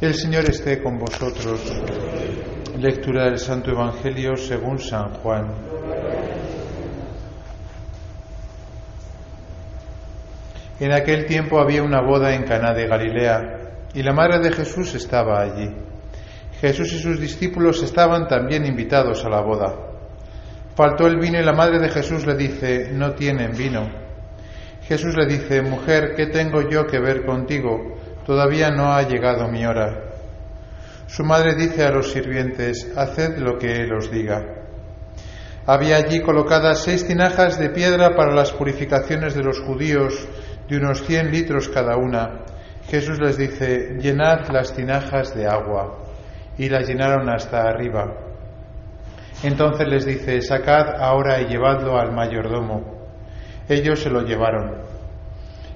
[0.00, 1.72] El Señor esté con vosotros.
[2.76, 5.54] Lectura del Santo Evangelio según San Juan.
[10.80, 13.60] En aquel tiempo había una boda en Caná de Galilea
[13.94, 15.70] y la madre de Jesús estaba allí.
[16.60, 19.76] Jesús y sus discípulos estaban también invitados a la boda.
[20.74, 23.88] Faltó el vino y la madre de Jesús le dice, no tienen vino.
[24.82, 27.93] Jesús le dice, mujer, ¿qué tengo yo que ver contigo?
[28.24, 30.00] Todavía no ha llegado mi hora.
[31.06, 34.42] Su madre dice a los sirvientes, haced lo que él os diga.
[35.66, 40.26] Había allí colocadas seis tinajas de piedra para las purificaciones de los judíos,
[40.68, 42.44] de unos cien litros cada una.
[42.88, 45.98] Jesús les dice, llenad las tinajas de agua.
[46.56, 48.14] Y las llenaron hasta arriba.
[49.42, 53.06] Entonces les dice, sacad ahora y llevadlo al mayordomo.
[53.68, 54.93] Ellos se lo llevaron.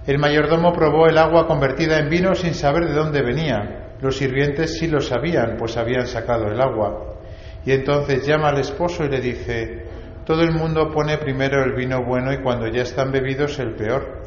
[0.08, 3.92] El mayordomo probó el agua convertida en vino sin saber de dónde venía.
[4.00, 7.18] Los sirvientes sí lo sabían, pues habían sacado el agua.
[7.66, 9.84] Y entonces llama al esposo y le dice,
[10.24, 14.22] todo el mundo pone primero el vino bueno y cuando ya están bebidos el peor.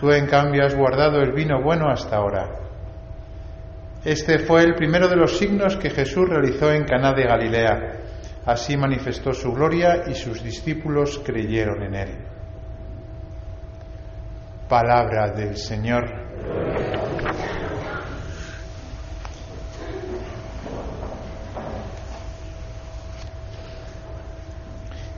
[0.00, 2.48] Tú en cambio has guardado el vino bueno hasta ahora.
[4.06, 7.92] Este fue el primero de los signos que Jesús realizó en Caná de Galilea.
[8.46, 12.35] Así manifestó su gloria y sus discípulos creyeron en él.
[14.68, 16.04] Palabra del Señor.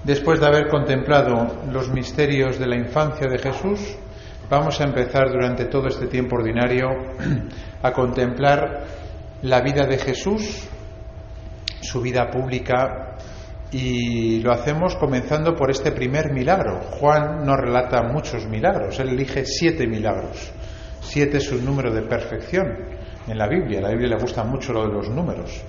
[0.05, 3.97] Después de haber contemplado los misterios de la infancia de Jesús,
[4.51, 6.89] vamos a empezar durante todo este tiempo ordinario
[7.83, 8.85] a contemplar
[9.43, 10.69] la vida de Jesús,
[11.81, 13.08] su vida pública,
[13.71, 16.81] y lo hacemos comenzando por este primer milagro.
[16.81, 20.53] Juan no relata muchos milagros, él elige siete milagros.
[21.01, 22.67] Siete es un número de perfección
[23.27, 23.79] en la Biblia.
[23.79, 25.63] A la Biblia le gusta mucho lo de los números.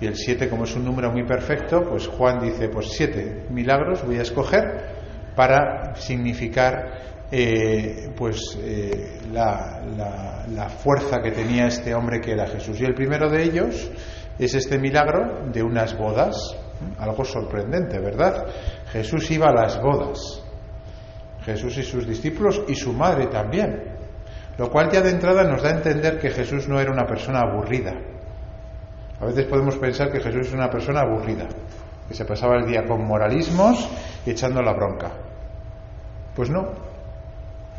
[0.00, 4.04] Y el siete, como es un número muy perfecto, pues Juan dice, pues siete milagros
[4.06, 4.96] voy a escoger
[5.34, 12.46] para significar eh, pues eh, la, la, la fuerza que tenía este hombre que era
[12.46, 12.80] Jesús.
[12.80, 13.90] Y el primero de ellos
[14.38, 16.36] es este milagro de unas bodas,
[16.98, 18.46] algo sorprendente, ¿verdad?
[18.92, 20.42] Jesús iba a las bodas,
[21.44, 23.96] Jesús y sus discípulos y su madre también,
[24.56, 27.40] lo cual ya de entrada nos da a entender que Jesús no era una persona
[27.40, 27.94] aburrida.
[29.20, 31.48] A veces podemos pensar que Jesús es una persona aburrida,
[32.06, 33.88] que se pasaba el día con moralismos
[34.24, 35.10] y echando la bronca.
[36.34, 36.68] Pues no.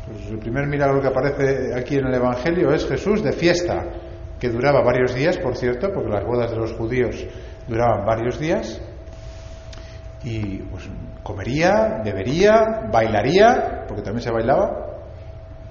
[0.06, 3.84] Pues el primer milagro que aparece aquí en el Evangelio es Jesús de fiesta,
[4.38, 7.26] que duraba varios días, por cierto, porque las bodas de los judíos
[7.68, 8.80] duraban varios días,
[10.22, 10.88] y pues
[11.22, 14.86] comería, bebería, bailaría, porque también se bailaba.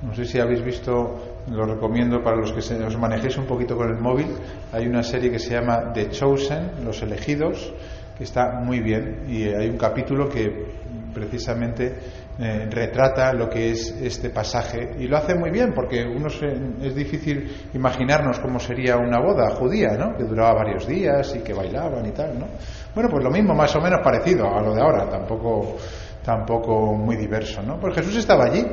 [0.01, 3.75] No sé si habéis visto, lo recomiendo para los que se, os manejéis un poquito
[3.75, 4.27] con el móvil,
[4.71, 7.73] hay una serie que se llama The Chosen, Los Elegidos,
[8.17, 10.67] que está muy bien, y hay un capítulo que
[11.13, 11.95] precisamente
[12.41, 16.47] eh, retrata lo que es este pasaje y lo hace muy bien porque uno se,
[16.81, 20.15] es difícil imaginarnos cómo sería una boda judía, ¿no?
[20.15, 22.47] Que duraba varios días y que bailaban y tal, ¿no?
[22.95, 25.75] Bueno, pues lo mismo, más o menos parecido a lo de ahora, tampoco,
[26.23, 27.77] tampoco muy diverso, ¿no?
[27.77, 28.65] Pues Jesús estaba allí,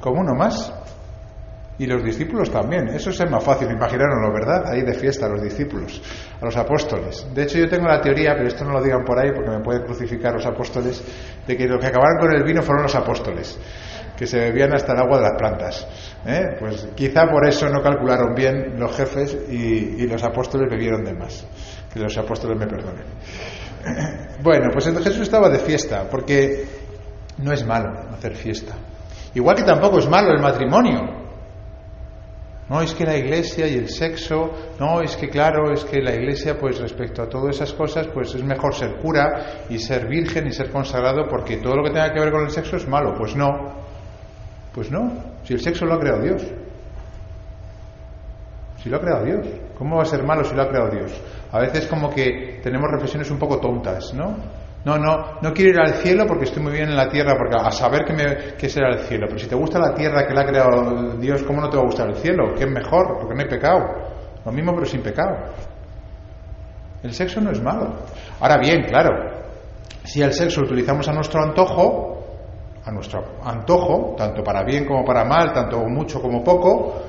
[0.00, 0.72] como uno más,
[1.80, 2.88] y los discípulos también.
[2.88, 4.70] Eso es más fácil, imaginárnoslo, ¿verdad?
[4.70, 6.02] Ahí de fiesta, los discípulos,
[6.38, 7.26] a los apóstoles.
[7.32, 9.60] De hecho, yo tengo la teoría, pero esto no lo digan por ahí porque me
[9.60, 11.02] pueden crucificar los apóstoles,
[11.46, 13.58] de que los que acabaron con el vino fueron los apóstoles,
[14.14, 15.88] que se bebían hasta el agua de las plantas.
[16.26, 16.48] ¿eh?
[16.58, 21.14] Pues quizá por eso no calcularon bien los jefes y, y los apóstoles bebieron de
[21.14, 21.46] más.
[21.90, 23.06] Que los apóstoles me perdonen.
[24.42, 26.64] Bueno, pues Jesús estaba de fiesta, porque
[27.38, 28.72] no es malo hacer fiesta.
[29.34, 31.19] Igual que tampoco es malo el matrimonio.
[32.70, 36.14] No, es que la iglesia y el sexo, no, es que claro, es que la
[36.14, 40.46] iglesia, pues respecto a todas esas cosas, pues es mejor ser cura y ser virgen
[40.46, 43.16] y ser consagrado porque todo lo que tenga que ver con el sexo es malo.
[43.18, 43.72] Pues no,
[44.72, 46.42] pues no, si el sexo lo ha creado Dios.
[48.80, 49.46] Si lo ha creado Dios.
[49.76, 51.12] ¿Cómo va a ser malo si lo ha creado Dios?
[51.50, 54.36] A veces como que tenemos reflexiones un poco tontas, ¿no?
[54.84, 57.54] No, no, no quiero ir al cielo porque estoy muy bien en la tierra, porque
[57.56, 59.26] a saber que, me, que será el cielo.
[59.28, 61.82] Pero si te gusta la tierra que la ha creado Dios, ¿cómo no te va
[61.82, 62.54] a gustar el cielo?
[62.54, 63.18] ¿Qué es mejor?
[63.18, 63.80] Porque no hay pecado.
[64.44, 65.36] Lo mismo pero sin pecado.
[67.02, 67.94] El sexo no es malo.
[68.40, 69.10] Ahora bien, claro,
[70.04, 72.24] si el sexo lo utilizamos a nuestro antojo,
[72.84, 77.02] a nuestro antojo, tanto para bien como para mal, tanto mucho como poco,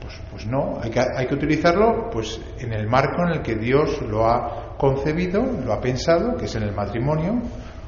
[0.00, 3.54] pues, pues no, hay que, hay que utilizarlo pues en el marco en el que
[3.54, 7.40] Dios lo ha concebido, lo ha pensado, que es en el matrimonio,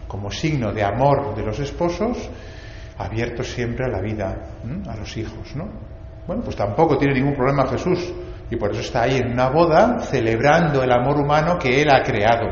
[0.07, 2.31] como signo de amor de los esposos,
[2.97, 4.33] abierto siempre a la vida,
[4.87, 5.65] a los hijos, ¿no?
[6.25, 8.15] Bueno, pues tampoco tiene ningún problema Jesús
[8.49, 12.01] Y por eso está ahí en una boda celebrando el amor humano que Él ha
[12.03, 12.47] creado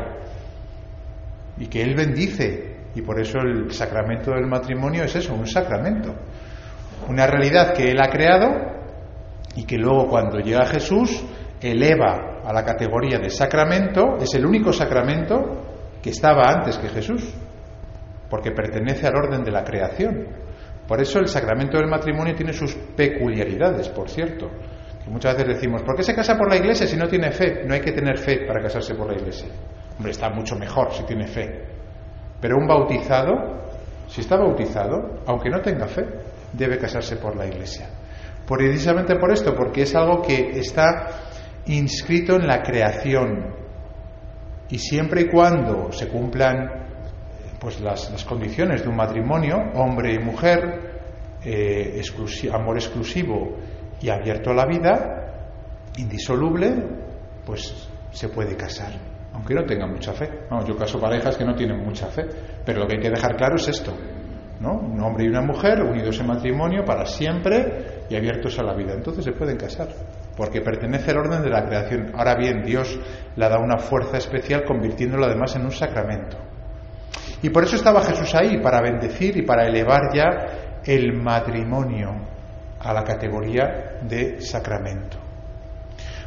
[1.57, 2.75] y que Él bendice.
[2.95, 6.13] Y por eso el sacramento del matrimonio es eso, un sacramento.
[7.07, 8.49] Una realidad que Él ha creado
[9.55, 11.23] y que luego cuando llega Jesús
[11.61, 15.63] eleva a la categoría de sacramento, es el único sacramento
[16.01, 17.33] que estaba antes que Jesús,
[18.29, 20.27] porque pertenece al orden de la creación.
[20.87, 24.49] Por eso el sacramento del matrimonio tiene sus peculiaridades, por cierto.
[25.03, 27.63] Que muchas veces decimos, ¿por qué se casa por la iglesia si no tiene fe?
[27.65, 29.47] No hay que tener fe para casarse por la iglesia.
[29.97, 31.65] Hombre, está mucho mejor si tiene fe.
[32.41, 33.31] Pero un bautizado,
[34.07, 36.03] si está bautizado, aunque no tenga fe,
[36.51, 37.87] debe casarse por la iglesia.
[38.45, 41.22] Precisamente por esto, porque es algo que está
[41.67, 43.55] inscrito en la creación.
[44.69, 46.83] Y siempre y cuando se cumplan
[47.63, 50.99] pues las, condiciones de un matrimonio, hombre y mujer,
[51.45, 52.01] eh,
[52.51, 53.55] amor exclusivo
[54.01, 55.23] y abierto a la vida,
[55.97, 56.73] indisoluble,
[57.45, 58.91] pues se puede casar,
[59.33, 60.29] aunque no tenga mucha fe.
[60.67, 62.25] yo caso parejas que no tienen mucha fe,
[62.65, 63.93] pero lo que hay que dejar claro es esto,
[64.59, 64.73] ¿no?
[64.73, 68.93] Un hombre y una mujer unidos en matrimonio para siempre y abiertos a la vida.
[68.93, 69.87] Entonces se pueden casar,
[70.35, 72.11] porque pertenece al orden de la creación.
[72.15, 72.99] Ahora bien, Dios
[73.35, 76.37] le da una fuerza especial convirtiéndolo además en un sacramento.
[77.41, 82.09] Y por eso estaba Jesús ahí, para bendecir y para elevar ya el matrimonio
[82.79, 85.17] a la categoría de sacramento.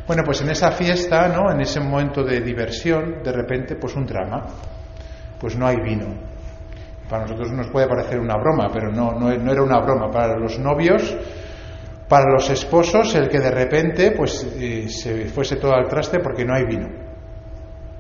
[0.07, 1.51] Bueno, pues en esa fiesta, ¿no?
[1.51, 4.47] En ese momento de diversión, de repente, pues un drama.
[5.41, 6.07] Pues no hay vino.
[7.09, 10.11] Para nosotros nos puede parecer una broma, pero no, no, era una broma.
[10.11, 11.17] Para los novios,
[12.09, 16.45] para los esposos, el que de repente, pues eh, se fuese todo al traste porque
[16.45, 16.89] no hay vino.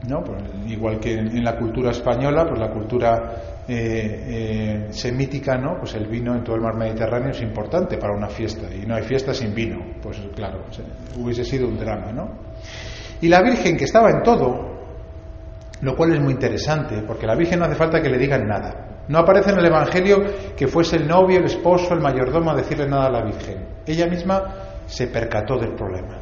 [0.08, 0.23] ¿no?
[0.23, 5.79] Pues, igual que en, la cultura española, pues la cultura eh, eh, semítica, ¿no?
[5.79, 8.94] Pues el vino en todo el mar Mediterráneo es importante para una fiesta y no
[8.94, 10.64] hay fiesta sin vino, pues claro,
[11.17, 12.29] hubiese sido un drama, ¿no?
[13.20, 14.76] Y la Virgen que estaba en todo,
[15.81, 18.95] lo cual es muy interesante, porque la Virgen no hace falta que le digan nada.
[19.08, 20.25] No aparece en el Evangelio
[20.56, 23.67] que fuese el novio, el esposo, el mayordomo a decirle nada a la Virgen.
[23.87, 24.55] Ella misma
[24.87, 26.19] se percató del problema.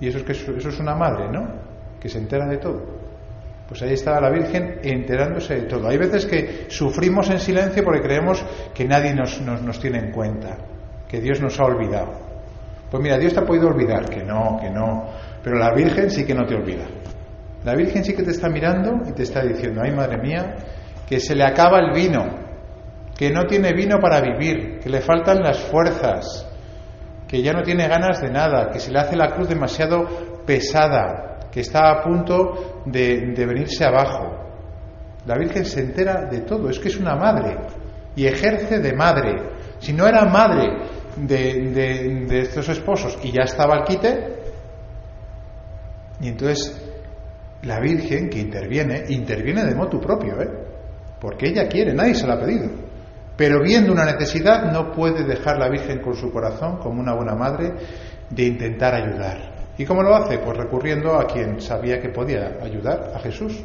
[0.00, 1.72] Y eso es que eso es una madre, ¿no?
[2.02, 2.82] que se entera de todo.
[3.68, 5.86] Pues ahí está la Virgen enterándose de todo.
[5.86, 8.44] Hay veces que sufrimos en silencio porque creemos
[8.74, 10.56] que nadie nos, nos, tiene en cuenta,
[11.08, 12.10] que Dios nos ha olvidado.
[12.90, 15.10] Pues mira, Dios te ha podido olvidar, que no, que no,
[15.44, 16.86] pero la Virgen sí que no te olvida.
[17.64, 20.56] La Virgen sí que te está mirando y te está diciendo, ay madre mía,
[21.08, 22.42] que se le acaba el vino,
[23.16, 26.46] que no tiene vino para vivir, que le faltan las fuerzas,
[27.28, 30.06] que ya no tiene ganas de nada, que se le hace la cruz demasiado
[30.44, 34.38] pesada, que está a punto de, venirse abajo.
[35.26, 37.56] La Virgen se entera de todo, es que es una madre
[38.16, 39.50] y ejerce de madre.
[39.78, 40.78] Si no era madre
[41.16, 44.36] de, de, estos esposos y ya estaba al quite,
[46.20, 46.92] y entonces
[47.62, 50.61] la Virgen que interviene, interviene de motu propio, ¿eh?
[51.22, 52.68] Porque ella quiere, nadie se la ha pedido.
[53.36, 57.36] Pero viendo una necesidad, no puede dejar la Virgen con su corazón, como una buena
[57.36, 57.74] madre,
[58.28, 59.52] de intentar ayudar.
[59.78, 60.38] ¿Y cómo lo hace?
[60.38, 63.62] Pues recurriendo a quien sabía que podía ayudar, a Jesús.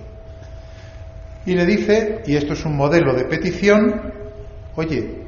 [1.47, 4.13] Y le dice, y esto es un modelo de petición,
[4.75, 5.23] oye,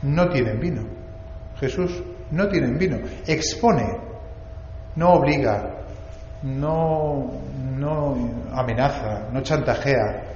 [0.00, 0.82] no tienen vino.
[1.60, 2.96] Jesús, no tienen vino.
[3.26, 3.98] Expone,
[4.96, 5.70] no obliga,
[6.44, 7.30] no,
[7.76, 8.16] no
[8.52, 10.33] amenaza, no chantajea,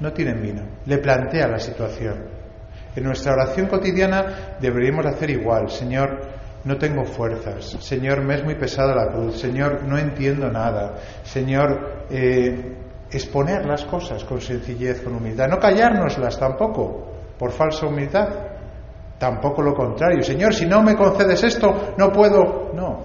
[0.00, 0.62] no tienen vino.
[0.86, 2.38] Le plantea la situación.
[2.94, 5.70] En nuestra oración cotidiana deberíamos hacer igual.
[5.70, 6.20] Señor,
[6.64, 7.76] no tengo fuerzas.
[7.80, 9.40] Señor, me es muy pesada la cruz.
[9.40, 10.96] Señor, no entiendo nada.
[11.22, 12.76] Señor, eh,
[13.10, 15.48] exponer las cosas con sencillez, con humildad.
[15.48, 18.28] No callárnoslas tampoco, por falsa humildad.
[19.18, 20.22] Tampoco lo contrario.
[20.22, 22.70] Señor, si no me concedes esto, no puedo.
[22.74, 23.00] No.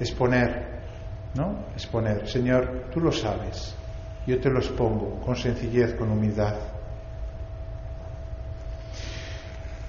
[0.00, 0.66] Exponer.
[1.34, 1.66] ¿No?
[1.74, 2.26] Exponer.
[2.26, 3.76] Señor, tú lo sabes.
[4.26, 6.54] Yo te lo expongo con sencillez, con humildad.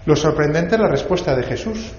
[0.06, 1.94] Lo sorprendente es la respuesta de Jesús.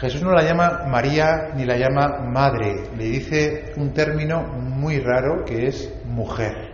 [0.00, 5.44] Jesús no la llama María ni la llama madre, le dice un término muy raro
[5.44, 6.70] que es mujer.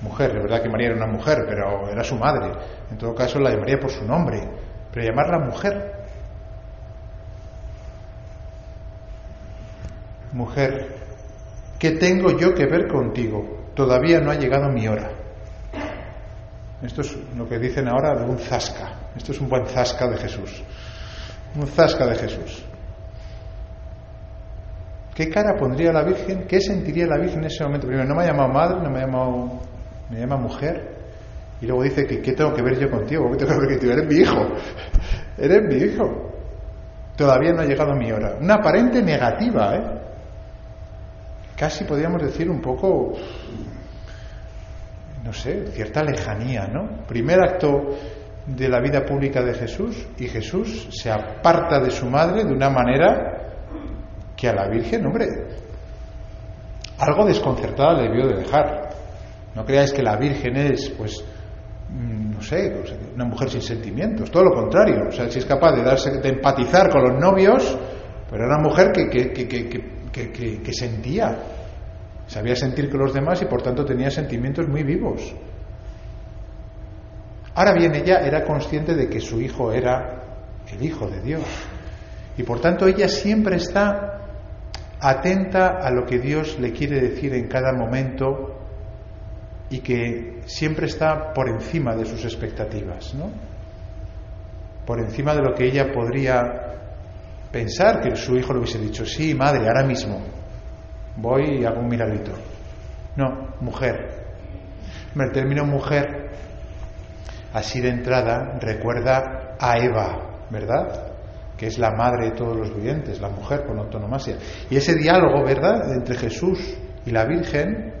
[0.00, 2.52] Mujer, es verdad que María era una mujer, pero era su madre.
[2.90, 4.42] En todo caso la llamaría por su nombre,
[4.92, 5.92] pero llamarla mujer.
[10.32, 11.01] Mujer,
[11.82, 13.72] ¿qué tengo yo que ver contigo?
[13.74, 15.10] Todavía no ha llegado mi hora.
[16.80, 19.10] Esto es lo que dicen ahora de un zasca.
[19.16, 20.62] Esto es un buen zasca de Jesús
[21.56, 22.64] un zasca de Jesús.
[25.14, 26.46] ¿Qué cara pondría la Virgen?
[26.46, 27.86] ¿Qué sentiría la Virgen en ese momento?
[27.86, 29.60] Primero, no me ha llamado madre, no me ha llamado,
[30.08, 30.92] me llama mujer.
[31.60, 33.92] Y luego dice que qué tengo que ver yo contigo, ¿qué tengo que ver contigo?
[33.92, 34.48] Eres mi hijo,
[35.38, 36.32] eres mi hijo.
[37.16, 38.36] Todavía no ha llegado mi hora.
[38.40, 40.11] Una aparente negativa, ¿eh?
[41.62, 43.12] Casi podríamos decir un poco,
[45.22, 47.06] no sé, cierta lejanía, ¿no?
[47.06, 47.84] Primer acto
[48.44, 52.68] de la vida pública de Jesús y Jesús se aparta de su madre de una
[52.68, 53.54] manera
[54.36, 55.28] que a la Virgen, hombre,
[56.98, 58.88] algo desconcertada le debió de dejar.
[59.54, 61.24] No creáis que la Virgen es, pues,
[61.90, 62.82] mm, no sé,
[63.14, 65.06] una mujer sin sentimientos, todo lo contrario.
[65.10, 67.78] O sea, si es capaz de darse, de empatizar con los novios,
[68.28, 70.01] pero era una mujer que, que
[70.72, 71.38] sentía,
[72.26, 75.34] sabía sentir con los demás y por tanto tenía sentimientos muy vivos.
[77.54, 80.22] Ahora bien, ella era consciente de que su hijo era
[80.72, 81.44] el Hijo de Dios.
[82.36, 84.20] Y por tanto ella siempre está
[85.00, 88.58] atenta a lo que Dios le quiere decir en cada momento
[89.68, 93.30] y que siempre está por encima de sus expectativas, ¿no?
[94.86, 96.81] Por encima de lo que ella podría
[97.52, 100.20] pensar que su hijo le hubiese dicho, sí, madre, ahora mismo
[101.16, 102.32] voy y hago un milagrito.
[103.16, 104.22] No, mujer.
[105.14, 106.30] El término mujer,
[107.52, 111.12] así de entrada, recuerda a Eva, ¿verdad?
[111.62, 114.36] que es la madre de todos los vivientes, la mujer con autonomasia.
[114.68, 116.58] Y ese diálogo, ¿verdad?, entre Jesús
[117.06, 117.94] y la Virgen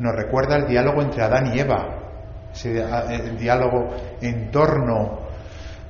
[0.00, 1.86] nos recuerda el diálogo entre Adán y Eva,
[2.52, 5.25] ese el diálogo en torno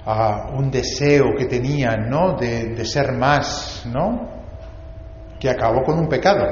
[0.07, 4.29] a un deseo que tenían, ¿no?, de, ser más, ¿no?,
[5.39, 6.47] que acabó con un pecado,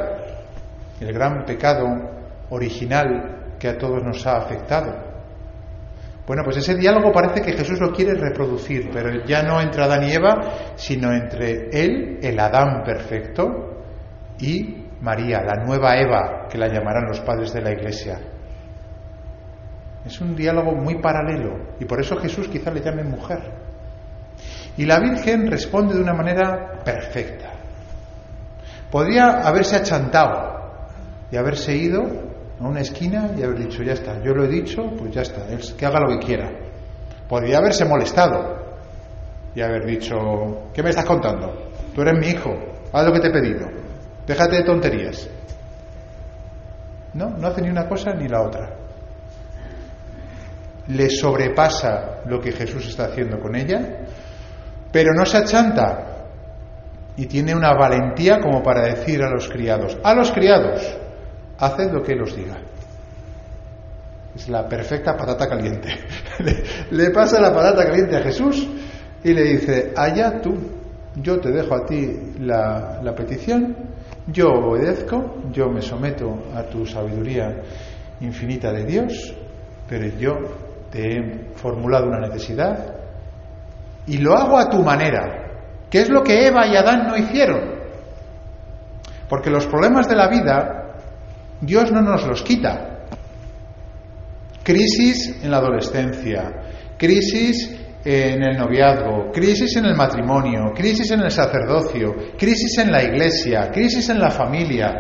[1.00, 1.86] el gran pecado
[2.50, 4.92] original que a todos nos ha afectado.
[6.26, 10.08] Bueno, pues ese diálogo parece que Jesús lo quiere reproducir, pero ya no entre Adán
[10.08, 10.40] y Eva,
[10.74, 13.82] sino entre él, el Adán perfecto,
[14.40, 18.18] y María, la nueva Eva, que la llamarán los padres de la Iglesia.
[20.04, 23.40] Es un diálogo muy paralelo, y por eso Jesús quizá le llame mujer.
[24.76, 27.52] Y la Virgen responde de una manera perfecta.
[28.90, 30.54] Podría haberse achantado
[31.30, 32.02] y haberse ido
[32.60, 35.46] a una esquina y haber dicho, ya está, yo lo he dicho, pues ya está,
[35.76, 36.50] que haga lo que quiera.
[37.28, 38.76] Podría haberse molestado
[39.54, 41.70] y haber dicho, ¿qué me estás contando?
[41.94, 42.54] Tú eres mi hijo,
[42.92, 43.66] haz lo que te he pedido,
[44.26, 45.28] déjate de tonterías.
[47.14, 48.83] No, no hace ni una cosa ni la otra.
[50.88, 54.06] Le sobrepasa lo que Jesús está haciendo con ella,
[54.92, 56.14] pero no se achanta
[57.16, 60.96] y tiene una valentía como para decir a los criados, a los criados,
[61.58, 62.58] haced lo que Él os diga.
[64.34, 65.88] Es la perfecta patata caliente.
[66.90, 68.68] le, pasa la patata caliente a Jesús
[69.22, 70.54] y le dice, allá tú,
[71.16, 73.76] yo te dejo a ti la, la petición,
[74.26, 77.62] yo obedezco, yo me someto a tu sabiduría
[78.20, 79.34] infinita de Dios,
[79.88, 80.32] pero yo
[80.94, 82.94] he formulado una necesidad
[84.06, 87.74] y lo hago a tu manera, que es lo que Eva y Adán no hicieron.
[89.28, 90.84] Porque los problemas de la vida
[91.60, 93.06] Dios no nos los quita.
[94.62, 96.52] Crisis en la adolescencia,
[96.96, 97.70] crisis
[98.04, 103.70] en el noviazgo, crisis en el matrimonio, crisis en el sacerdocio, crisis en la iglesia,
[103.70, 104.92] crisis en la familia.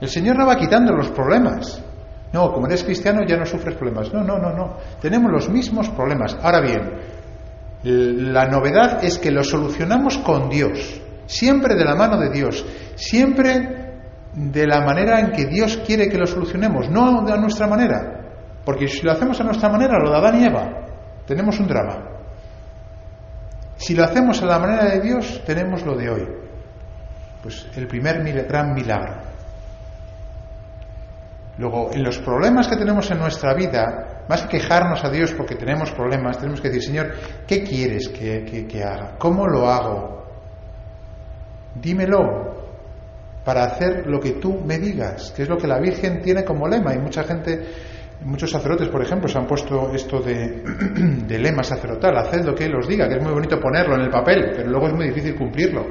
[0.00, 1.82] El Señor no va quitando los problemas.
[2.32, 4.12] No, como eres cristiano ya no sufres problemas.
[4.12, 4.76] No, no, no, no.
[5.00, 6.36] Tenemos los mismos problemas.
[6.42, 6.82] Ahora bien,
[7.82, 12.64] la novedad es que los solucionamos con Dios, siempre de la mano de Dios,
[12.96, 13.78] siempre
[14.34, 18.18] de la manera en que Dios quiere que lo solucionemos, no de nuestra manera.
[18.64, 20.68] Porque si lo hacemos a nuestra manera, lo de Adán y Eva,
[21.26, 22.04] tenemos un drama.
[23.76, 26.28] Si lo hacemos a la manera de Dios, tenemos lo de hoy.
[27.42, 29.27] Pues el primer gran milagro.
[31.58, 35.56] Luego, en los problemas que tenemos en nuestra vida, más que quejarnos a Dios porque
[35.56, 37.12] tenemos problemas, tenemos que decir, Señor,
[37.48, 39.16] ¿qué quieres que, haga?
[39.18, 40.24] ¿Cómo lo hago?
[41.74, 42.54] Dímelo,
[43.44, 46.68] para hacer lo que tú me digas, que es lo que la Virgen tiene como
[46.68, 46.94] lema.
[46.94, 47.60] Y mucha gente,
[48.22, 50.62] muchos sacerdotes, por ejemplo, se han puesto esto de,
[51.26, 54.02] de lema sacerdotal, haced lo que Él os diga, que es muy bonito ponerlo en
[54.02, 55.84] el papel, pero luego es muy difícil cumplirlo,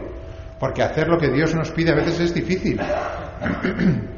[0.58, 2.80] porque hacer lo que Dios nos pide a veces es difícil.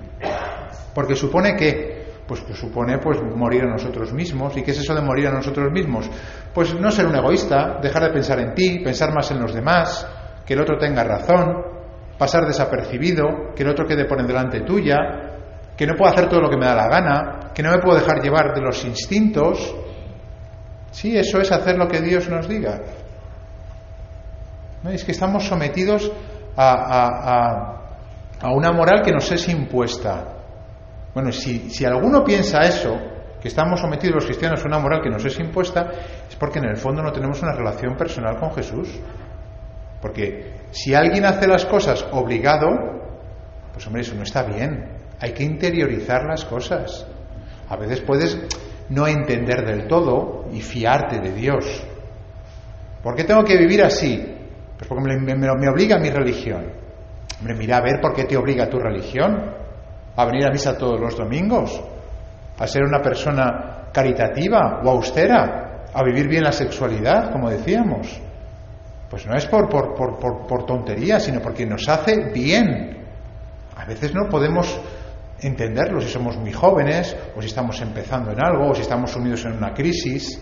[0.94, 4.56] porque supone que, pues, pues, supone pues morir a nosotros mismos.
[4.58, 6.10] ¿Y qué es eso de morir a nosotros mismos?
[6.54, 10.08] Pues no ser un egoísta, dejar de pensar en ti, pensar más en los demás,
[10.46, 11.64] que el otro tenga razón,
[12.18, 14.98] pasar desapercibido, que el otro quede por delante tuya,
[15.78, 17.98] que no puedo hacer todo lo que me da la gana, que no me puedo
[17.98, 19.76] dejar llevar de los instintos.
[20.92, 22.82] Sí, eso es hacer lo que Dios nos diga.
[24.84, 24.90] ¿No?
[24.90, 26.12] Es que estamos sometidos
[26.58, 27.80] a,
[28.42, 30.39] a, una moral que nos es impuesta.
[31.14, 32.98] Bueno, si, si alguno piensa eso,
[33.42, 35.90] que estamos sometidos los cristianos a una moral que nos es impuesta,
[36.30, 39.00] es porque en el fondo no tenemos una relación personal con Jesús.
[40.02, 42.68] Porque si alguien hace las cosas obligado,
[43.74, 44.98] pues hombre, eso no está bien.
[45.20, 47.06] Hay que interiorizar las cosas.
[47.70, 48.38] A veces puedes
[48.90, 51.84] no entender del todo y fiarte de Dios.
[53.04, 54.36] ¿Por qué tengo que vivir así?
[54.78, 56.72] Pues porque me, me obliga mi religión.
[57.40, 59.54] Hombre, mira a ver por qué te obliga tu religión.
[60.16, 61.82] A venir a misa todos los domingos.
[62.58, 65.86] A ser una persona caritativa o austera.
[65.94, 68.20] A vivir bien la sexualidad, como decíamos.
[69.10, 72.98] Pues no es por, por, por, por tontería, sino porque nos hace bien.
[73.76, 74.80] A veces no podemos
[75.42, 79.46] entenderlo si somos muy jóvenes o si estamos empezando en algo o si estamos sumidos
[79.46, 80.40] en una crisis.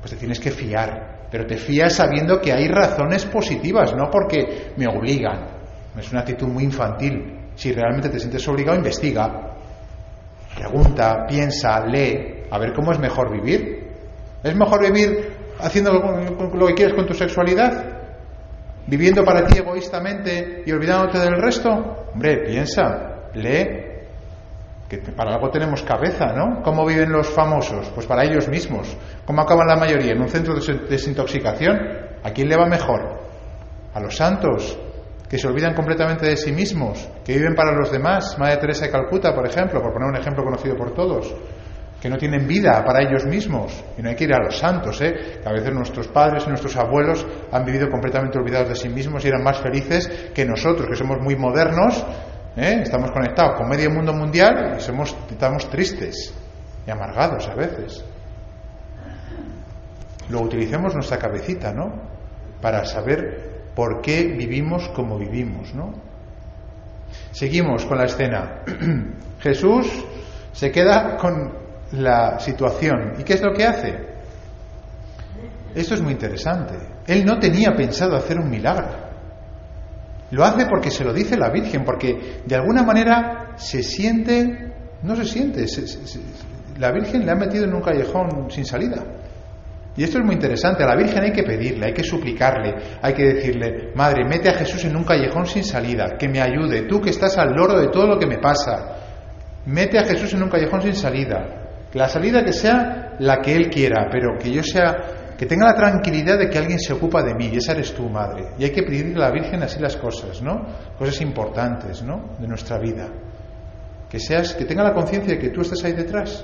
[0.00, 1.20] Pues te tienes que fiar.
[1.30, 5.46] Pero te fías sabiendo que hay razones positivas, no porque me obligan.
[5.96, 7.39] Es una actitud muy infantil.
[7.60, 9.50] Si realmente te sientes obligado, investiga.
[10.56, 13.86] Pregunta, piensa, lee, a ver cómo es mejor vivir.
[14.42, 17.98] ¿Es mejor vivir haciendo lo que quieres con tu sexualidad?
[18.86, 21.68] ¿Viviendo para ti egoístamente y olvidándote del resto?
[22.14, 23.68] Hombre, piensa, lee,
[24.88, 26.62] que para algo tenemos cabeza, ¿no?
[26.62, 27.90] ¿Cómo viven los famosos?
[27.94, 28.96] Pues para ellos mismos.
[29.26, 30.12] ¿Cómo acaban la mayoría?
[30.12, 31.78] ¿En un centro de desintoxicación?
[32.24, 33.20] ¿A quién le va mejor?
[33.92, 34.78] A los santos,
[35.30, 38.36] que se olvidan completamente de sí mismos, que viven para los demás.
[38.36, 41.32] Madre Teresa de Calcuta, por ejemplo, por poner un ejemplo conocido por todos,
[42.02, 43.84] que no tienen vida para ellos mismos.
[43.96, 45.38] Y no hay que ir a los santos, ¿eh?
[45.40, 49.24] Que a veces nuestros padres y nuestros abuelos han vivido completamente olvidados de sí mismos
[49.24, 52.04] y eran más felices que nosotros, que somos muy modernos,
[52.56, 52.80] ¿eh?
[52.82, 56.34] estamos conectados con medio mundo mundial y somos, estamos tristes
[56.84, 58.04] y amargados a veces.
[60.28, 62.10] Lo utilicemos nuestra cabecita, ¿no?
[62.60, 65.92] Para saber por qué vivimos como vivimos, ¿no?
[67.32, 68.62] Seguimos con la escena.
[69.40, 69.86] Jesús
[70.52, 71.52] se queda con
[71.92, 73.14] la situación.
[73.18, 74.10] ¿Y qué es lo que hace?
[75.74, 76.74] Esto es muy interesante.
[77.06, 79.10] Él no tenía pensado hacer un milagro.
[80.30, 84.72] Lo hace porque se lo dice la Virgen, porque de alguna manera se siente,
[85.02, 85.66] no se siente,
[86.78, 89.04] la Virgen le ha metido en un callejón sin salida.
[90.00, 90.82] Y esto es muy interesante.
[90.82, 94.54] A la Virgen hay que pedirle, hay que suplicarle, hay que decirle, Madre, mete a
[94.54, 97.88] Jesús en un callejón sin salida, que me ayude, tú que estás al loro de
[97.88, 98.96] todo lo que me pasa.
[99.66, 101.82] Mete a Jesús en un callejón sin salida.
[101.92, 105.74] La salida que sea la que Él quiera, pero que yo sea, que tenga la
[105.74, 108.54] tranquilidad de que alguien se ocupa de mí, y esa eres tú, Madre.
[108.58, 110.64] Y hay que pedirle a la Virgen así las cosas, ¿no?
[110.98, 112.38] Cosas importantes, ¿no?
[112.38, 113.06] De nuestra vida.
[114.08, 116.42] Que seas, que tenga la conciencia de que tú estás ahí detrás.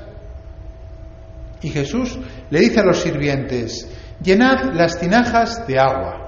[1.62, 2.18] Y Jesús
[2.50, 3.90] le dice a los sirvientes,
[4.22, 6.22] llenad las tinajas de agua.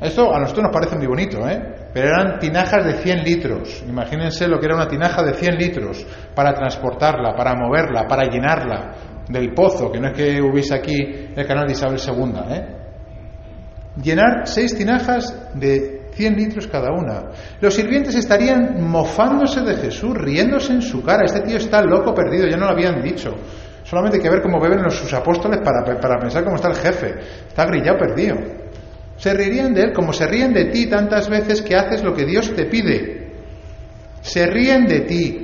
[0.00, 1.88] Esto a nosotros nos parece muy bonito, ¿eh?
[1.92, 3.82] Pero eran tinajas de 100 litros.
[3.88, 8.94] Imagínense lo que era una tinaja de 100 litros para transportarla, para moverla, para llenarla
[9.28, 12.66] del pozo, que no es que hubiese aquí el canal de Isabel II, ¿eh?
[14.02, 17.30] Llenar seis tinajas de 100 litros cada una.
[17.60, 21.24] Los sirvientes estarían mofándose de Jesús, riéndose en su cara.
[21.24, 23.30] Este tío está loco perdido, ya no lo habían dicho.
[23.86, 26.74] Solamente hay que ver cómo beben los, sus apóstoles para, para pensar cómo está el
[26.74, 27.14] jefe.
[27.46, 28.36] Está grillado perdido.
[29.16, 32.24] Se reirían de él como se ríen de ti tantas veces que haces lo que
[32.24, 33.30] Dios te pide.
[34.22, 35.42] Se ríen de ti.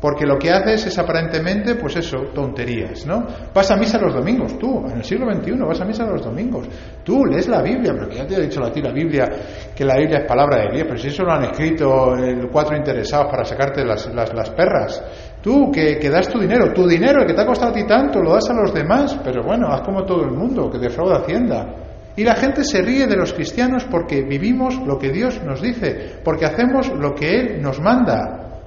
[0.00, 3.26] Porque lo que haces es aparentemente, pues eso, tonterías, ¿no?
[3.52, 6.66] Vas a misa los domingos, tú, en el siglo XXI, vas a misa los domingos.
[7.04, 9.28] Tú lees la Biblia, porque ya te he dicho a ti la Biblia,
[9.76, 12.14] que la Biblia es palabra de Dios, pero si eso lo han escrito
[12.50, 15.04] cuatro interesados para sacarte las, las, las perras.
[15.42, 18.34] Tú, que, das tu dinero, tu dinero, que te ha costado a ti tanto, lo
[18.34, 21.74] das a los demás, pero bueno, haz como todo el mundo, que defrauda Hacienda.
[22.14, 26.20] Y la gente se ríe de los cristianos porque vivimos lo que Dios nos dice,
[26.22, 28.60] porque hacemos lo que Él nos manda,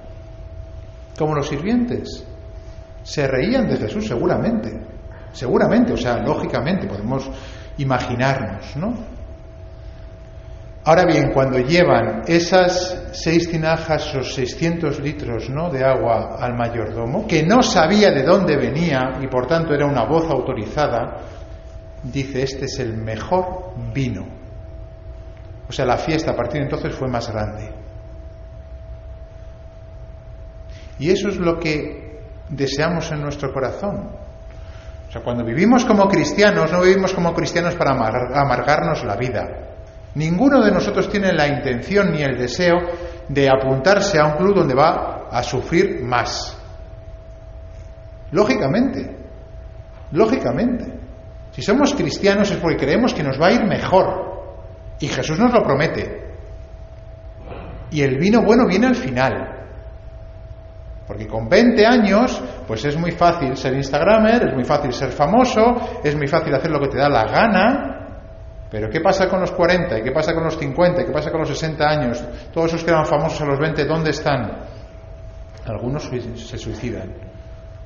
[1.16, 2.26] como los sirvientes.
[3.04, 4.72] Se reían de Jesús seguramente,
[5.30, 7.30] seguramente, o sea, lógicamente, podemos
[7.78, 8.94] imaginarnos, ¿no?
[10.86, 15.70] Ahora bien, cuando llevan esas seis tinajas o 600 litros ¿no?
[15.70, 20.04] de agua al mayordomo, que no sabía de dónde venía y por tanto era una
[20.04, 21.22] voz autorizada,
[22.02, 24.26] dice, este es el mejor vino.
[25.66, 27.72] O sea, la fiesta a partir de entonces fue más grande.
[30.98, 32.20] Y eso es lo que
[32.50, 34.10] deseamos en nuestro corazón.
[35.08, 39.73] O sea, cuando vivimos como cristianos, no vivimos como cristianos para amargarnos la vida.
[40.14, 42.76] Ninguno de nosotros tiene la intención ni el deseo
[43.28, 46.56] de apuntarse a un club donde va a sufrir más.
[48.30, 49.16] Lógicamente,
[50.12, 50.92] lógicamente.
[51.50, 54.24] Si somos cristianos es porque creemos que nos va a ir mejor.
[55.00, 56.22] Y Jesús nos lo promete.
[57.90, 59.54] Y el vino bueno viene al final.
[61.06, 66.00] Porque con 20 años, pues es muy fácil ser Instagramer, es muy fácil ser famoso,
[66.02, 68.03] es muy fácil hacer lo que te da la gana,
[68.74, 70.00] Pero ¿qué pasa con los 40?
[70.00, 71.02] ¿Y qué pasa con los 50?
[71.02, 72.24] ¿Y qué pasa con los 60 años?
[72.52, 74.50] Todos esos que eran famosos a los 20, ¿dónde están?
[75.64, 77.14] Algunos se suicidan,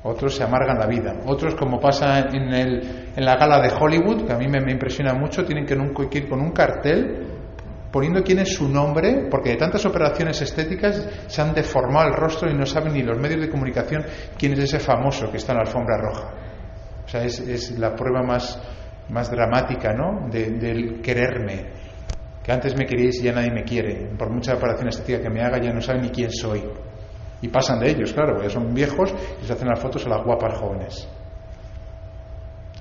[0.01, 4.25] otros se amargan la vida, otros como pasa en, el, en la gala de Hollywood,
[4.25, 5.75] que a mí me, impresiona mucho, tienen que
[6.17, 7.27] ir con un cartel
[7.91, 12.49] poniendo quién es su nombre, porque de tantas operaciones estéticas se han deformado el rostro
[12.49, 14.03] y no saben ni los medios de comunicación
[14.39, 16.33] quién es ese famoso que está en la alfombra roja.
[17.09, 18.59] O sea, es, la prueba más,
[19.09, 20.29] más dramática, ¿no?
[20.29, 21.65] del quererme.
[22.43, 24.09] Que antes me queríais y ya nadie me quiere.
[24.17, 26.63] Por mucha operación estética que me haga ya no saben ni quién soy.
[27.41, 30.25] Y pasan de ellos, claro, porque son viejos y se hacen las fotos a las
[30.25, 31.07] guapas jóvenes.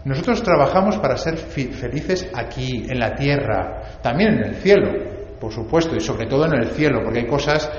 [0.04, 4.90] Nosotros trabajamos para ser felices aquí, en la tierra, también en el cielo,
[5.40, 7.70] por supuesto, y sobre todo en el cielo, porque hay cosas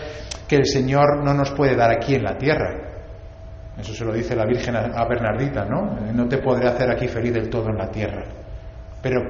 [0.47, 2.88] que el Señor no nos puede dar aquí en la tierra.
[3.79, 5.97] Eso se lo dice la Virgen a Bernardita, ¿no?
[6.13, 8.23] No te podré hacer aquí feliz del todo en la tierra.
[9.01, 9.21] Pero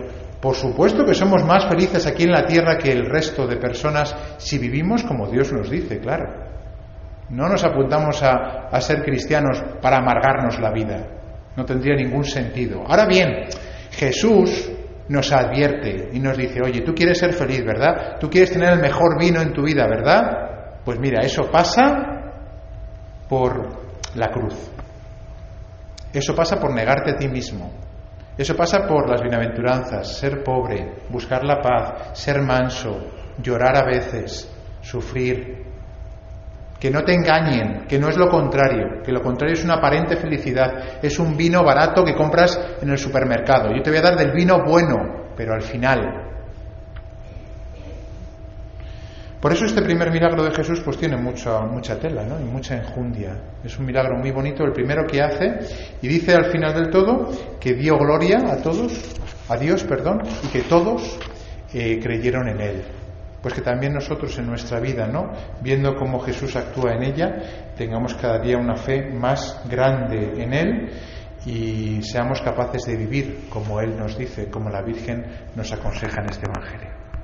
[0.42, 4.16] por supuesto que somos más felices aquí en la tierra que el resto de personas
[4.38, 6.48] si vivimos como Dios nos dice, claro.
[7.30, 11.06] No nos apuntamos a, a ser cristianos para amargarnos la vida.
[11.56, 12.82] No tendría ningún sentido.
[12.88, 13.46] Ahora bien,
[13.92, 14.72] Jesús
[15.10, 18.18] nos advierte y nos dice, oye, tú quieres ser feliz, ¿verdad?
[18.20, 20.80] Tú quieres tener el mejor vino en tu vida, ¿verdad?
[20.86, 22.20] Pues mira, eso pasa
[23.28, 23.79] por
[24.16, 24.56] la cruz.
[26.12, 27.72] Eso pasa por negarte a ti mismo.
[28.38, 32.98] Eso pasa por las bienaventuranzas, ser pobre, buscar la paz, ser manso,
[33.42, 34.50] llorar a veces,
[34.82, 35.66] sufrir,
[36.80, 40.16] que no te engañen, que no es lo contrario, que lo contrario es una aparente
[40.16, 43.76] felicidad, es un vino barato que compras en el supermercado.
[43.76, 46.29] Yo te voy a dar del vino bueno, pero al final.
[49.40, 52.40] Por eso este primer milagro de Jesús pues tiene mucha, mucha tela ¿no?
[52.40, 53.40] y mucha enjundia.
[53.64, 55.60] Es un milagro muy bonito, el primero que hace,
[56.02, 59.16] y dice al final del todo que dio gloria a todos,
[59.48, 61.18] a Dios, perdón, y que todos
[61.74, 62.84] eh, creyeron en él
[63.42, 65.32] pues que también nosotros en nuestra vida, ¿no?
[65.62, 70.90] Viendo cómo Jesús actúa en ella, tengamos cada día una fe más grande en Él
[71.46, 75.26] y seamos capaces de vivir como Él nos dice, como la Virgen
[75.56, 76.89] nos aconseja en este Evangelio.